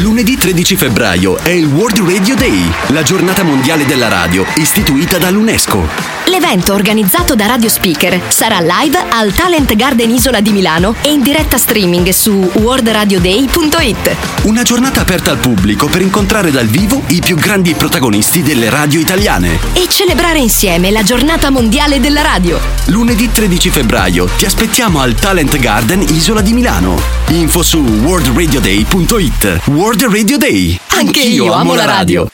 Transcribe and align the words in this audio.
Lunedì 0.00 0.34
13 0.34 0.76
febbraio 0.76 1.36
è 1.36 1.50
il 1.50 1.66
World 1.66 1.98
Radio 1.98 2.34
Day, 2.34 2.72
la 2.88 3.02
giornata 3.02 3.42
mondiale 3.42 3.84
della 3.84 4.08
radio, 4.08 4.46
istituita 4.56 5.18
dall'UNESCO. 5.18 6.19
L'evento 6.30 6.74
organizzato 6.74 7.34
da 7.34 7.46
Radio 7.46 7.68
Speaker 7.68 8.20
sarà 8.28 8.60
live 8.60 9.04
al 9.10 9.32
Talent 9.32 9.74
Garden 9.74 10.10
Isola 10.10 10.40
di 10.40 10.52
Milano 10.52 10.94
e 11.02 11.10
in 11.10 11.22
diretta 11.22 11.58
streaming 11.58 12.08
su 12.10 12.30
worldradioday.it. 12.54 14.16
Una 14.44 14.62
giornata 14.62 15.00
aperta 15.00 15.32
al 15.32 15.38
pubblico 15.38 15.88
per 15.88 16.02
incontrare 16.02 16.52
dal 16.52 16.68
vivo 16.68 17.02
i 17.08 17.18
più 17.18 17.34
grandi 17.34 17.74
protagonisti 17.74 18.42
delle 18.42 18.70
radio 18.70 19.00
italiane. 19.00 19.58
E 19.72 19.88
celebrare 19.88 20.38
insieme 20.38 20.92
la 20.92 21.02
giornata 21.02 21.50
mondiale 21.50 21.98
della 21.98 22.22
radio. 22.22 22.60
Lunedì 22.86 23.28
13 23.32 23.70
febbraio 23.70 24.26
ti 24.36 24.44
aspettiamo 24.44 25.00
al 25.00 25.14
Talent 25.14 25.58
Garden 25.58 26.00
Isola 26.00 26.42
di 26.42 26.52
Milano. 26.52 26.96
Info 27.30 27.64
su 27.64 27.80
worldradioday.it. 27.80 29.62
World 29.64 30.04
Radio 30.04 30.38
Day. 30.38 30.78
Anche 30.90 31.22
io 31.22 31.52
amo 31.52 31.74
la 31.74 31.86
radio. 31.86 32.30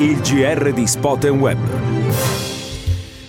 Il 0.00 0.20
GR 0.20 0.72
di 0.72 0.86
Spot 0.86 1.24
Web. 1.24 1.58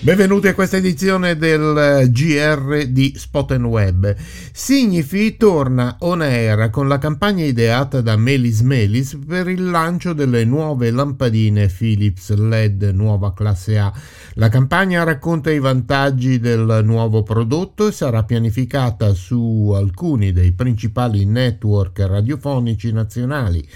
Benvenuti 0.01 0.49
a 0.49 0.53
questa 0.53 0.77
edizione 0.77 1.35
del 1.35 2.11
GR 2.11 2.85
di 2.85 3.11
Spot 3.15 3.51
Web. 3.53 4.15
Signifi 4.51 5.35
torna 5.35 5.95
on 6.01 6.21
air 6.21 6.69
con 6.69 6.87
la 6.87 6.99
campagna 6.99 7.43
ideata 7.43 8.01
da 8.01 8.15
Melis 8.17 8.61
Melis 8.61 9.17
per 9.27 9.47
il 9.47 9.67
lancio 9.67 10.13
delle 10.13 10.45
nuove 10.45 10.91
lampadine 10.91 11.69
Philips 11.75 12.35
LED 12.35 12.91
nuova 12.93 13.33
classe 13.33 13.79
A. 13.79 13.91
La 14.35 14.49
campagna 14.49 15.01
racconta 15.01 15.49
i 15.49 15.57
vantaggi 15.57 16.37
del 16.37 16.81
nuovo 16.83 17.23
prodotto 17.23 17.87
e 17.87 17.91
sarà 17.91 18.21
pianificata 18.23 19.15
su 19.15 19.73
alcuni 19.75 20.31
dei 20.31 20.51
principali 20.51 21.25
network 21.25 21.97
radiofonici 22.01 22.91
nazionali 22.91 23.67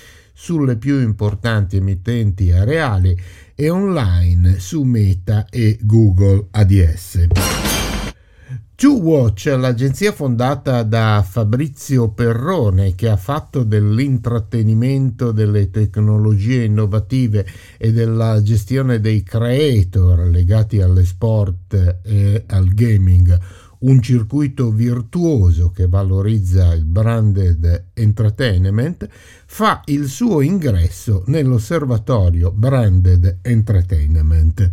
sulle 0.43 0.75
più 0.75 0.99
importanti 0.99 1.77
emittenti 1.77 2.51
areali 2.51 3.17
e 3.55 3.69
online 3.69 4.59
su 4.59 4.83
Meta 4.83 5.47
e 5.49 5.77
Google 5.83 6.47
ADS. 6.51 7.27
To 8.75 8.99
Watch, 8.99 9.45
l'agenzia 9.45 10.11
fondata 10.11 10.83
da 10.83 11.25
Fabrizio 11.25 12.09
Perrone 12.09 12.93
che 12.93 13.07
ha 13.07 13.15
fatto 13.15 13.63
dell'intrattenimento, 13.63 15.31
delle 15.31 15.69
tecnologie 15.69 16.65
innovative 16.65 17.47
e 17.77 17.93
della 17.93 18.41
gestione 18.41 18.99
dei 18.99 19.23
creator 19.23 20.27
legati 20.27 20.81
alle 20.81 21.05
sport 21.05 21.99
e 22.03 22.43
al 22.47 22.67
gaming 22.67 23.39
un 23.83 24.01
circuito 24.01 24.71
virtuoso 24.71 25.71
che 25.71 25.87
valorizza 25.87 26.73
il 26.73 26.85
branded 26.85 27.85
entertainment, 27.93 29.07
fa 29.45 29.81
il 29.85 30.07
suo 30.07 30.41
ingresso 30.41 31.23
nell'osservatorio 31.27 32.51
Branded 32.51 33.39
Entertainment. 33.41 34.69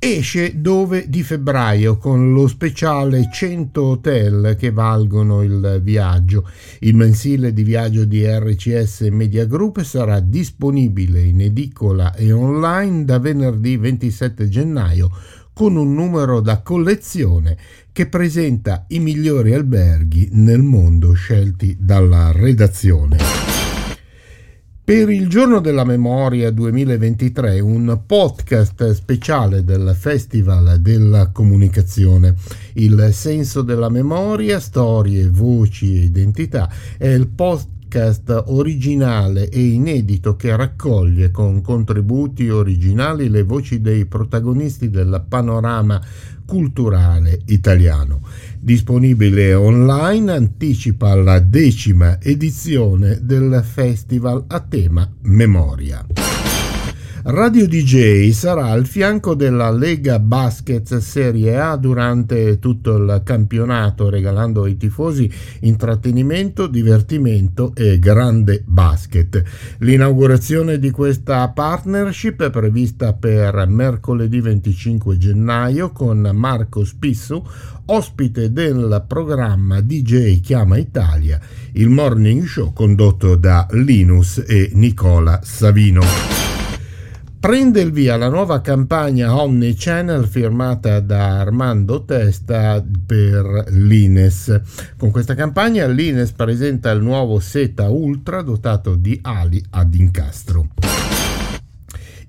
Esce 0.00 0.60
dove 0.60 1.08
di 1.08 1.24
febbraio 1.24 1.96
con 1.96 2.32
lo 2.32 2.46
speciale 2.46 3.28
100 3.32 3.82
hotel 3.82 4.56
che 4.56 4.70
valgono 4.70 5.42
il 5.42 5.80
viaggio. 5.82 6.48
Il 6.80 6.94
mensile 6.94 7.52
di 7.52 7.64
viaggio 7.64 8.04
di 8.04 8.24
RCS 8.24 9.08
Media 9.10 9.44
Group 9.44 9.82
sarà 9.82 10.20
disponibile 10.20 11.20
in 11.22 11.40
edicola 11.40 12.14
e 12.14 12.30
online 12.30 13.04
da 13.04 13.18
venerdì 13.18 13.76
27 13.76 14.48
gennaio 14.48 15.10
con 15.58 15.74
un 15.74 15.92
numero 15.92 16.40
da 16.40 16.60
collezione 16.62 17.56
che 17.90 18.06
presenta 18.06 18.84
i 18.90 19.00
migliori 19.00 19.54
alberghi 19.54 20.28
nel 20.34 20.62
mondo 20.62 21.14
scelti 21.14 21.76
dalla 21.80 22.30
redazione. 22.30 23.16
Per 24.84 25.10
il 25.10 25.28
giorno 25.28 25.58
della 25.58 25.82
memoria 25.82 26.52
2023 26.52 27.58
un 27.58 28.02
podcast 28.06 28.92
speciale 28.92 29.64
del 29.64 29.96
Festival 29.98 30.78
della 30.78 31.32
Comunicazione. 31.32 32.36
Il 32.74 33.10
senso 33.12 33.62
della 33.62 33.88
memoria, 33.88 34.60
storie, 34.60 35.28
voci 35.28 35.96
e 35.96 36.04
identità 36.04 36.70
è 36.96 37.08
il 37.08 37.26
podcast 37.26 37.77
podcast 37.88 38.44
originale 38.48 39.48
e 39.48 39.60
inedito 39.60 40.36
che 40.36 40.54
raccoglie 40.54 41.30
con 41.30 41.62
contributi 41.62 42.50
originali 42.50 43.30
le 43.30 43.42
voci 43.42 43.80
dei 43.80 44.04
protagonisti 44.04 44.90
del 44.90 45.24
panorama 45.26 46.00
culturale 46.44 47.40
italiano. 47.46 48.20
Disponibile 48.60 49.54
online, 49.54 50.32
anticipa 50.32 51.14
la 51.14 51.38
decima 51.40 52.20
edizione 52.20 53.20
del 53.22 53.62
festival 53.64 54.44
a 54.48 54.60
tema 54.60 55.10
Memoria. 55.22 56.27
Radio 57.24 57.66
DJ 57.66 58.30
sarà 58.30 58.66
al 58.66 58.86
fianco 58.86 59.34
della 59.34 59.72
Lega 59.72 60.20
Basket 60.20 60.98
Serie 60.98 61.58
A 61.58 61.76
durante 61.76 62.60
tutto 62.60 62.96
il 62.96 63.22
campionato, 63.24 64.08
regalando 64.08 64.62
ai 64.62 64.76
tifosi 64.76 65.30
intrattenimento, 65.60 66.68
divertimento 66.68 67.72
e 67.74 67.98
grande 67.98 68.62
basket. 68.64 69.42
L'inaugurazione 69.78 70.78
di 70.78 70.90
questa 70.90 71.48
partnership 71.48 72.44
è 72.44 72.50
prevista 72.50 73.12
per 73.14 73.66
mercoledì 73.66 74.40
25 74.40 75.18
gennaio 75.18 75.90
con 75.90 76.30
Marco 76.32 76.84
Spissu, 76.84 77.44
ospite 77.86 78.52
del 78.52 79.04
programma 79.08 79.80
DJ 79.80 80.40
Chiama 80.40 80.76
Italia, 80.76 81.40
il 81.72 81.88
morning 81.88 82.44
show 82.44 82.72
condotto 82.72 83.34
da 83.34 83.66
Linus 83.72 84.44
e 84.46 84.70
Nicola 84.74 85.40
Savino. 85.42 86.47
Prende 87.40 87.80
il 87.80 87.92
via 87.92 88.16
la 88.16 88.28
nuova 88.28 88.60
campagna 88.60 89.40
Omnichannel 89.40 90.26
firmata 90.26 90.98
da 90.98 91.38
Armando 91.38 92.04
Testa 92.04 92.84
per 93.06 93.66
l'Ines. 93.68 94.60
Con 94.96 95.12
questa 95.12 95.36
campagna 95.36 95.86
l'Ines 95.86 96.32
presenta 96.32 96.90
il 96.90 97.00
nuovo 97.00 97.38
Seta 97.38 97.88
Ultra 97.90 98.42
dotato 98.42 98.96
di 98.96 99.16
ali 99.22 99.64
ad 99.70 99.94
incastro. 99.94 100.66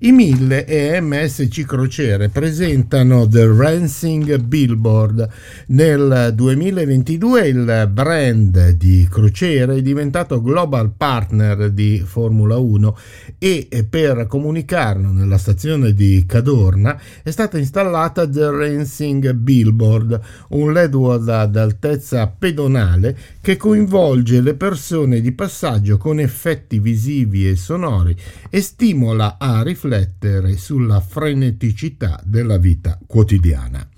I 0.02 0.12
1000 0.12 0.64
e 0.64 0.98
MSC 0.98 1.66
Crociere 1.66 2.30
presentano 2.30 3.28
The 3.28 3.46
Rancing 3.54 4.38
Billboard. 4.38 5.28
Nel 5.66 6.32
2022 6.34 7.48
il 7.48 7.90
brand 7.92 8.70
di 8.70 9.06
crociere 9.10 9.76
è 9.76 9.82
diventato 9.82 10.40
global 10.40 10.90
partner 10.96 11.68
di 11.70 12.02
Formula 12.02 12.56
1 12.56 12.96
e 13.36 13.68
per 13.90 14.26
comunicarlo 14.26 15.10
nella 15.10 15.36
stazione 15.36 15.92
di 15.92 16.24
Cadorna 16.26 16.98
è 17.22 17.30
stata 17.30 17.58
installata 17.58 18.26
The 18.26 18.50
Rancing 18.50 19.32
Billboard, 19.32 20.18
un 20.48 20.72
LED 20.72 20.94
ad 21.28 21.56
altezza 21.56 22.26
pedonale 22.26 23.14
che 23.42 23.58
coinvolge 23.58 24.40
le 24.40 24.54
persone 24.54 25.20
di 25.20 25.32
passaggio 25.32 25.98
con 25.98 26.18
effetti 26.20 26.78
visivi 26.78 27.46
e 27.46 27.54
sonori 27.54 28.16
e 28.48 28.62
stimola 28.62 29.36
a 29.38 29.62
riflettere 29.62 29.88
riflettere 29.90 30.56
sulla 30.56 31.00
freneticità 31.00 32.20
della 32.24 32.58
vita 32.58 32.98
quotidiana. 33.06 33.88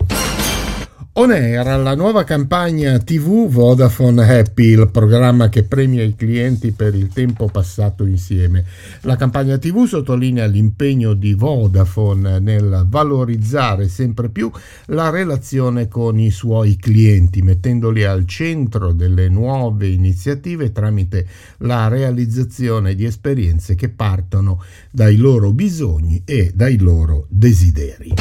On 1.15 1.29
Air, 1.29 1.77
la 1.77 1.93
nuova 1.93 2.23
campagna 2.23 2.97
TV 2.97 3.47
Vodafone 3.47 4.39
Happy, 4.39 4.71
il 4.71 4.89
programma 4.89 5.47
che 5.47 5.61
premia 5.61 6.01
i 6.01 6.15
clienti 6.15 6.71
per 6.71 6.95
il 6.95 7.09
tempo 7.09 7.47
passato 7.49 8.07
insieme. 8.07 8.65
La 9.01 9.15
campagna 9.15 9.59
TV 9.59 9.85
sottolinea 9.85 10.47
l'impegno 10.47 11.13
di 11.13 11.35
Vodafone 11.35 12.39
nel 12.39 12.87
valorizzare 12.89 13.89
sempre 13.89 14.29
più 14.29 14.51
la 14.87 15.11
relazione 15.11 15.87
con 15.87 16.17
i 16.17 16.31
suoi 16.31 16.77
clienti, 16.77 17.43
mettendoli 17.43 18.03
al 18.05 18.25
centro 18.25 18.91
delle 18.91 19.29
nuove 19.29 19.89
iniziative 19.89 20.71
tramite 20.71 21.27
la 21.57 21.89
realizzazione 21.89 22.95
di 22.95 23.05
esperienze 23.05 23.75
che 23.75 23.89
partono 23.89 24.63
dai 24.89 25.17
loro 25.17 25.51
bisogni 25.51 26.23
e 26.25 26.51
dai 26.55 26.79
loro 26.79 27.27
desideri. 27.29 28.15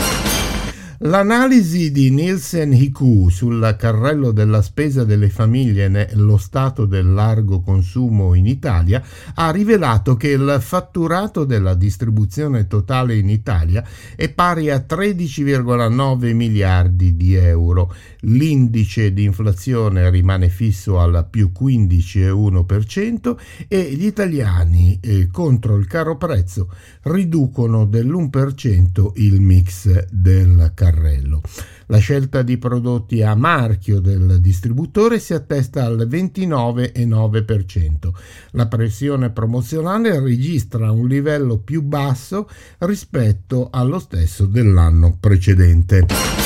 L'analisi 1.04 1.90
di 1.90 2.10
Nielsen 2.10 2.72
IQ 2.72 3.28
sul 3.28 3.74
carrello 3.76 4.30
della 4.30 4.62
spesa 4.62 5.02
delle 5.02 5.30
famiglie 5.30 5.88
nello 5.88 6.36
stato 6.36 6.86
del 6.86 7.12
largo 7.12 7.60
consumo 7.60 8.34
in 8.34 8.46
Italia 8.46 9.02
ha 9.34 9.50
rivelato 9.50 10.14
che 10.14 10.28
il 10.28 10.58
fatturato 10.60 11.42
della 11.44 11.74
distribuzione 11.74 12.68
totale 12.68 13.16
in 13.16 13.30
Italia 13.30 13.84
è 14.14 14.28
pari 14.28 14.70
a 14.70 14.84
13,9 14.88 16.34
miliardi 16.34 17.16
di 17.16 17.34
euro. 17.34 17.92
L'indice 18.20 19.12
di 19.12 19.24
inflazione 19.24 20.08
rimane 20.08 20.48
fisso 20.50 21.00
al 21.00 21.26
più 21.28 21.50
15,1% 21.52 23.36
e 23.66 23.92
gli 23.92 24.06
italiani 24.06 25.00
eh, 25.02 25.26
contro 25.32 25.74
il 25.74 25.88
caro 25.88 26.16
prezzo 26.16 26.72
riducono 27.02 27.86
dell'1% 27.86 29.10
il 29.16 29.40
mix 29.40 30.06
del 30.12 30.70
carrello 30.76 30.90
carrello. 30.92 31.40
La 31.86 31.98
scelta 31.98 32.42
di 32.42 32.58
prodotti 32.58 33.22
a 33.22 33.34
marchio 33.34 34.00
del 34.00 34.40
distributore 34.40 35.18
si 35.18 35.34
attesta 35.34 35.84
al 35.84 36.06
29,9%. 36.08 38.10
La 38.52 38.66
pressione 38.66 39.30
promozionale 39.30 40.18
registra 40.20 40.90
un 40.90 41.08
livello 41.08 41.58
più 41.58 41.82
basso 41.82 42.48
rispetto 42.78 43.68
allo 43.70 43.98
stesso 43.98 44.46
dell'anno 44.46 45.16
precedente. 45.18 46.41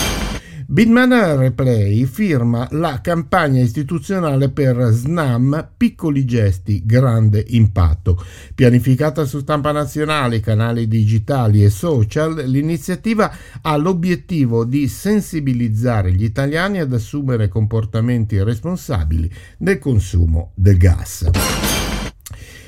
Bitman 0.69 1.37
Replay 1.39 2.05
firma 2.07 2.67
la 2.73 3.01
campagna 3.01 3.61
istituzionale 3.61 4.49
per 4.49 4.89
SNAM 4.91 5.69
Piccoli 5.77 6.25
gesti, 6.25 6.83
grande 6.85 7.45
impatto. 7.51 8.21
Pianificata 8.53 9.25
su 9.27 9.39
stampa 9.39 9.71
nazionale, 9.71 10.41
canali 10.41 10.89
digitali 10.89 11.63
e 11.63 11.71
social, 11.71 12.35
l'iniziativa 12.49 13.33
ha 13.63 13.77
l'obiettivo 13.77 14.65
di 14.65 14.89
sensibilizzare 14.89 16.11
gli 16.11 16.25
italiani 16.25 16.81
ad 16.81 16.93
assumere 16.93 17.47
comportamenti 17.47 18.43
responsabili 18.43 19.31
nel 19.59 19.79
consumo 19.79 20.51
del 20.57 20.79
gas 20.79 21.66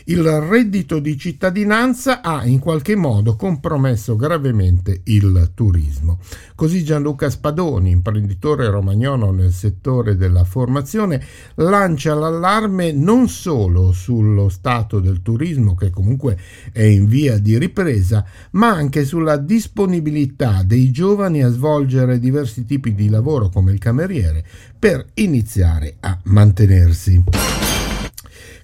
il 0.09 0.23
reddito 0.41 1.01
di 1.01 1.19
cittadinanza 1.19 2.23
ha 2.23 2.47
in 2.47 2.59
qualche 2.59 2.97
modo 2.97 3.37
compromesso 3.37 4.17
gravemente 4.17 5.03
il 5.05 5.51
turismo. 5.55 6.19
Così 6.55 6.83
Gianluca 6.83 7.29
Spadoni, 7.29 7.91
imprenditore 7.91 8.71
romagnolo 8.71 9.31
nel 9.33 9.53
settore 9.53 10.17
della 10.17 10.45
formazione, 10.45 11.23
lancia 11.57 12.15
l'allarme 12.15 12.91
non 12.93 13.29
solo 13.29 13.93
sullo 13.93 14.49
stato 14.49 14.99
del 14.99 15.21
turismo, 15.21 15.75
che 15.75 15.91
comunque 15.91 16.39
è 16.73 16.83
in 16.83 17.07
via 17.07 17.39
di 17.39 17.59
ripresa, 17.59 18.25
ma 18.53 18.69
anche 18.69 19.05
sulla 19.05 19.37
disponibilità 19.37 20.63
dei 20.65 20.91
giovani 20.91 21.43
a 21.43 21.51
svolgere 21.51 22.19
diversi 22.19 22.65
tipi 22.65 22.95
di 22.95 23.11
lavoro 23.11 23.51
come 23.51 23.73
il 23.73 23.79
cameriere 23.79 24.43
per 24.79 25.05
iniziare 25.15 25.97
a 26.01 26.19
mantenersi. 26.25 27.68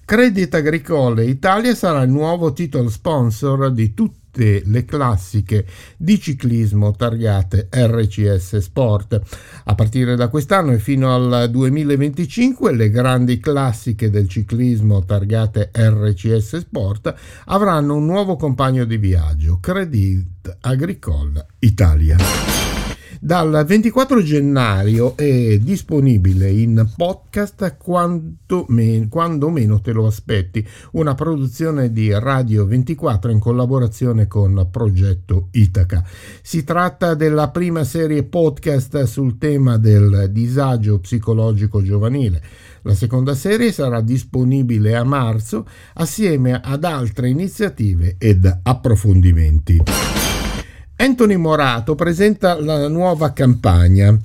Credit 0.05 0.53
Agricole 0.53 1.25
Italia 1.25 1.73
sarà 1.73 2.03
il 2.03 2.11
nuovo 2.11 2.53
titolo 2.53 2.89
sponsor 2.89 3.71
di 3.71 3.95
tutte 3.95 4.61
le 4.63 4.85
classiche 4.85 5.65
di 5.97 6.19
ciclismo 6.19 6.91
targate 6.91 7.69
RCS 7.71 8.57
Sport. 8.57 9.19
A 9.63 9.73
partire 9.73 10.15
da 10.15 10.27
quest'anno 10.27 10.73
e 10.73 10.77
fino 10.77 11.11
al 11.11 11.49
2025 11.49 12.71
le 12.73 12.91
grandi 12.91 13.39
classiche 13.39 14.11
del 14.11 14.29
ciclismo 14.29 15.03
targate 15.03 15.71
RCS 15.73 16.57
Sport 16.57 17.15
avranno 17.45 17.95
un 17.95 18.05
nuovo 18.05 18.35
compagno 18.35 18.85
di 18.85 18.97
viaggio, 18.97 19.57
Credit 19.59 20.57
Agricole 20.61 21.47
Italia. 21.59 22.74
Dal 23.21 23.63
24 23.65 24.21
gennaio 24.21 25.15
è 25.15 25.57
disponibile 25.57 26.49
in 26.49 26.89
podcast 26.95 27.77
quanto, 27.77 28.65
me, 28.69 29.07
quando 29.09 29.49
meno 29.49 29.79
te 29.79 29.93
lo 29.93 30.05
aspetti, 30.05 30.65
una 30.91 31.15
produzione 31.15 31.91
di 31.91 32.11
Radio 32.11 32.65
24 32.65 33.31
in 33.31 33.39
collaborazione 33.39 34.27
con 34.27 34.67
Progetto 34.69 35.47
Itaca. 35.51 36.03
Si 36.41 36.63
tratta 36.63 37.13
della 37.13 37.49
prima 37.49 37.83
serie 37.83 38.23
podcast 38.23 39.03
sul 39.03 39.37
tema 39.37 39.77
del 39.77 40.29
disagio 40.31 40.99
psicologico 40.99 41.81
giovanile. 41.81 42.41
La 42.81 42.93
seconda 42.93 43.33
serie 43.33 43.71
sarà 43.71 44.01
disponibile 44.01 44.95
a 44.95 45.03
marzo 45.03 45.65
assieme 45.93 46.59
ad 46.61 46.83
altre 46.83 47.29
iniziative 47.29 48.15
ed 48.19 48.59
approfondimenti. 48.61 50.34
Anthony 50.97 51.35
Morato 51.35 51.95
presenta 51.95 52.59
la 52.59 52.87
nuova 52.87 53.33
campagna 53.33 54.17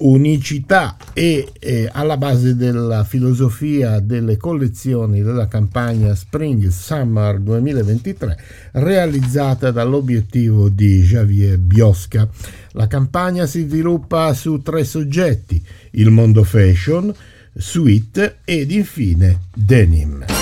unicità 0.00 0.96
e 1.12 1.48
eh, 1.58 1.88
alla 1.92 2.16
base 2.16 2.56
della 2.56 3.04
filosofia 3.04 4.00
delle 4.00 4.36
collezioni 4.36 5.22
della 5.22 5.48
campagna 5.48 6.14
Spring 6.14 6.68
Summer 6.68 7.38
2023 7.38 8.38
realizzata 8.72 9.70
dall'obiettivo 9.70 10.68
di 10.68 11.02
Javier 11.02 11.58
Biosca. 11.58 12.28
La 12.72 12.86
campagna 12.86 13.46
si 13.46 13.66
sviluppa 13.66 14.32
su 14.32 14.62
tre 14.62 14.84
soggetti, 14.84 15.62
il 15.92 16.10
mondo 16.10 16.44
fashion, 16.44 17.12
suite 17.54 18.38
ed 18.44 18.70
infine 18.70 19.40
denim. 19.54 20.39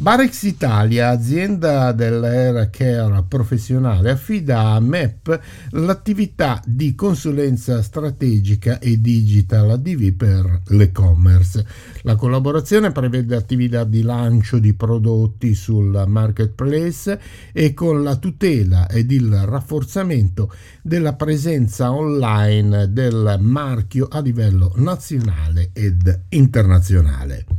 Barex 0.00 0.44
Italia, 0.44 1.10
azienda 1.10 1.92
dell'Air 1.92 2.70
Care 2.70 3.22
professionale, 3.28 4.12
affida 4.12 4.70
a 4.70 4.80
MEP 4.80 5.40
l'attività 5.72 6.62
di 6.64 6.94
consulenza 6.94 7.82
strategica 7.82 8.78
e 8.78 8.98
digital 8.98 9.72
ADV 9.72 10.12
per 10.14 10.62
l'e-commerce. 10.68 11.66
La 12.00 12.14
collaborazione 12.14 12.92
prevede 12.92 13.36
attività 13.36 13.84
di 13.84 14.00
lancio 14.00 14.58
di 14.58 14.72
prodotti 14.72 15.54
sul 15.54 16.04
marketplace 16.06 17.20
e 17.52 17.74
con 17.74 18.02
la 18.02 18.16
tutela 18.16 18.88
ed 18.88 19.10
il 19.10 19.30
rafforzamento 19.30 20.50
della 20.80 21.12
presenza 21.12 21.92
online 21.92 22.90
del 22.90 23.36
marchio 23.38 24.08
a 24.10 24.20
livello 24.20 24.72
nazionale 24.76 25.72
ed 25.74 26.22
internazionale. 26.30 27.49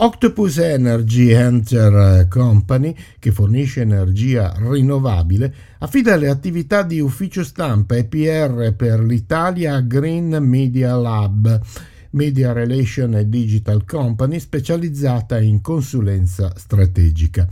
Octopus 0.00 0.58
Energy 0.58 1.30
Enter 1.32 2.28
Company, 2.28 2.94
che 3.18 3.32
fornisce 3.32 3.80
energia 3.80 4.54
rinnovabile, 4.56 5.52
affida 5.78 6.14
le 6.14 6.28
attività 6.28 6.84
di 6.84 7.00
ufficio 7.00 7.42
stampa 7.42 7.96
e 7.96 8.04
PR 8.04 8.74
per 8.76 9.00
l'Italia 9.00 9.80
Green 9.80 10.36
Media 10.40 10.94
Lab, 10.94 11.60
Media 12.10 12.52
Relation 12.52 13.16
e 13.16 13.28
Digital 13.28 13.84
Company 13.84 14.38
specializzata 14.38 15.40
in 15.40 15.60
consulenza 15.60 16.52
strategica. 16.54 17.48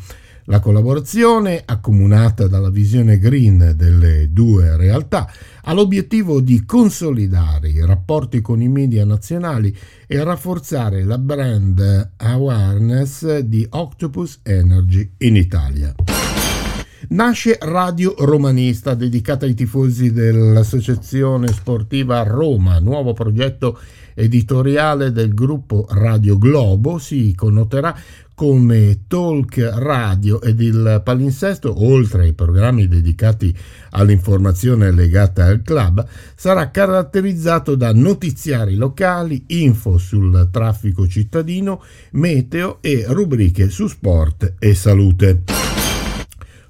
La 0.48 0.60
collaborazione, 0.60 1.60
accomunata 1.64 2.46
dalla 2.46 2.70
visione 2.70 3.18
green 3.18 3.72
delle 3.74 4.32
due 4.32 4.76
realtà, 4.76 5.28
ha 5.62 5.72
l'obiettivo 5.72 6.40
di 6.40 6.64
consolidare 6.64 7.68
i 7.68 7.84
rapporti 7.84 8.40
con 8.40 8.62
i 8.62 8.68
media 8.68 9.04
nazionali 9.04 9.76
e 10.06 10.22
rafforzare 10.22 11.02
la 11.02 11.18
brand 11.18 12.12
awareness 12.18 13.38
di 13.38 13.66
Octopus 13.68 14.38
Energy 14.44 15.14
in 15.18 15.34
Italia. 15.34 15.92
Nasce 17.08 17.58
Radio 17.60 18.14
Romanista, 18.18 18.94
dedicata 18.94 19.46
ai 19.46 19.54
tifosi 19.54 20.12
dell'Associazione 20.12 21.48
Sportiva 21.48 22.22
Roma, 22.22 22.78
nuovo 22.78 23.12
progetto 23.12 23.78
editoriale 24.14 25.12
del 25.12 25.34
gruppo 25.34 25.86
Radio 25.90 26.38
Globo, 26.38 26.98
si 26.98 27.34
connoterà 27.36 27.94
come 28.34 29.04
Talk 29.06 29.56
Radio 29.74 30.40
ed 30.42 30.60
il 30.60 31.00
palinsesto, 31.04 31.84
oltre 31.84 32.24
ai 32.24 32.32
programmi 32.32 32.88
dedicati 32.88 33.54
all'informazione 33.90 34.90
legata 34.90 35.44
al 35.44 35.62
club, 35.62 36.04
sarà 36.34 36.70
caratterizzato 36.70 37.76
da 37.76 37.92
notiziari 37.92 38.74
locali, 38.74 39.44
info 39.48 39.96
sul 39.96 40.48
traffico 40.50 41.06
cittadino, 41.06 41.82
meteo 42.12 42.78
e 42.80 43.04
rubriche 43.08 43.68
su 43.70 43.86
sport 43.86 44.54
e 44.58 44.74
salute. 44.74 45.65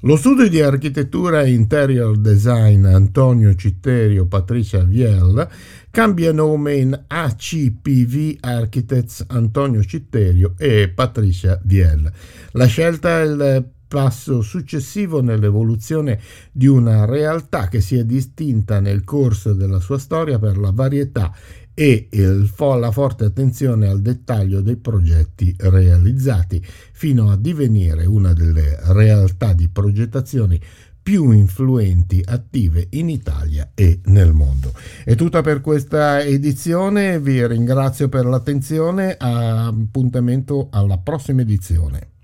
Lo 0.00 0.16
studio 0.16 0.46
di 0.46 0.60
architettura 0.60 1.40
e 1.40 1.52
interior 1.52 2.18
design 2.18 2.84
Antonio 2.84 3.54
Citterio 3.54 4.26
Patricia 4.26 4.84
Viel 4.84 5.48
cambia 5.90 6.32
nome 6.32 6.74
in 6.74 7.04
ACPV 7.06 8.36
Architects 8.40 9.24
Antonio 9.28 9.82
Citterio 9.82 10.52
e 10.58 10.90
Patricia 10.90 11.58
Viel. 11.64 12.12
La 12.52 12.66
scelta 12.66 13.20
è 13.20 13.24
il 13.24 13.70
passo 13.88 14.42
successivo 14.42 15.22
nell'evoluzione 15.22 16.20
di 16.52 16.66
una 16.66 17.06
realtà 17.06 17.68
che 17.68 17.80
si 17.80 17.96
è 17.96 18.04
distinta 18.04 18.80
nel 18.80 19.02
corso 19.02 19.54
della 19.54 19.80
sua 19.80 19.98
storia 19.98 20.38
per 20.38 20.58
la 20.58 20.72
varietà 20.72 21.32
e 21.78 22.08
il, 22.10 22.50
la 22.56 22.90
forte 22.90 23.26
attenzione 23.26 23.86
al 23.86 24.00
dettaglio 24.00 24.62
dei 24.62 24.76
progetti 24.76 25.54
realizzati, 25.58 26.64
fino 26.92 27.30
a 27.30 27.36
divenire 27.36 28.06
una 28.06 28.32
delle 28.32 28.78
realtà 28.94 29.52
di 29.52 29.68
progettazione 29.68 30.58
più 31.02 31.32
influenti 31.32 32.22
attive 32.24 32.86
in 32.92 33.10
Italia 33.10 33.72
e 33.74 34.00
nel 34.06 34.32
mondo. 34.32 34.72
È 35.04 35.14
tutta 35.16 35.42
per 35.42 35.60
questa 35.60 36.22
edizione, 36.22 37.20
vi 37.20 37.46
ringrazio 37.46 38.08
per 38.08 38.24
l'attenzione, 38.24 39.14
appuntamento 39.18 40.68
alla 40.70 40.96
prossima 40.96 41.42
edizione. 41.42 42.14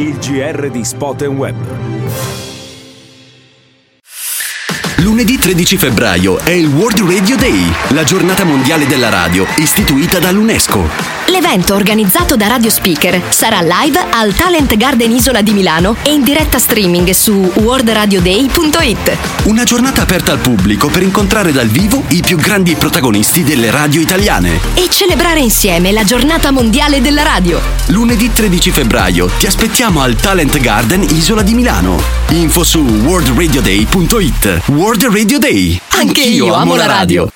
Il 0.00 0.16
GR 0.16 0.70
di 0.70 0.82
Spot 0.82 1.20
Web. 1.26 1.89
Lunedì 5.20 5.38
13 5.38 5.76
febbraio 5.76 6.38
è 6.38 6.48
il 6.48 6.66
World 6.66 7.00
Radio 7.00 7.36
Day, 7.36 7.70
la 7.88 8.04
giornata 8.04 8.44
mondiale 8.44 8.86
della 8.86 9.10
radio, 9.10 9.46
istituita 9.58 10.18
dall'UNESCO. 10.18 10.88
L'evento 11.26 11.74
organizzato 11.74 12.36
da 12.36 12.46
Radio 12.46 12.70
Speaker 12.70 13.20
sarà 13.28 13.60
live 13.60 14.02
al 14.10 14.32
Talent 14.34 14.74
Garden 14.76 15.12
Isola 15.12 15.42
di 15.42 15.52
Milano 15.52 15.94
e 16.02 16.12
in 16.14 16.22
diretta 16.22 16.58
streaming 16.58 17.10
su 17.10 17.52
worldradioday.it. 17.54 19.18
Una 19.44 19.64
giornata 19.64 20.00
aperta 20.00 20.32
al 20.32 20.38
pubblico 20.38 20.88
per 20.88 21.02
incontrare 21.02 21.52
dal 21.52 21.68
vivo 21.68 22.02
i 22.08 22.22
più 22.22 22.38
grandi 22.38 22.74
protagonisti 22.74 23.44
delle 23.44 23.70
radio 23.70 24.00
italiane. 24.00 24.58
E 24.72 24.88
celebrare 24.88 25.40
insieme 25.40 25.92
la 25.92 26.02
giornata 26.02 26.50
mondiale 26.50 27.02
della 27.02 27.22
radio. 27.22 27.60
Lunedì 27.88 28.32
13 28.32 28.70
febbraio 28.70 29.26
ti 29.38 29.46
aspettiamo 29.46 30.00
al 30.00 30.16
Talent 30.16 30.58
Garden 30.58 31.02
Isola 31.02 31.42
di 31.42 31.52
Milano. 31.52 32.02
Info 32.30 32.64
su 32.64 32.80
worldradioday.it. 32.80 34.62
World 34.68 35.08
Radio 35.12 35.40
Day. 35.40 35.80
Anche 35.88 36.20
io 36.22 36.54
amo 36.54 36.76
la 36.76 36.86
radio. 36.86 37.28